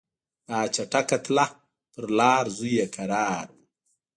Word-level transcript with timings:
دا 0.47 0.59
چټکه 0.75 1.17
تله 1.25 1.45
پر 1.91 2.05
لار 2.17 2.45
زوی 2.57 2.73
یې 2.79 2.87
کرار 2.95 3.45
وو 3.55 3.61